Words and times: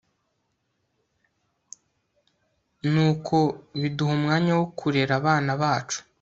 ni 2.91 3.01
uko 3.09 3.37
biduha 3.79 4.11
umwanya 4.17 4.51
wo 4.59 4.65
kurera 4.79 5.13
abana 5.19 5.51
bacu 5.61 5.99